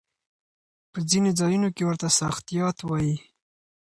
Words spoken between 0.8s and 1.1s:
په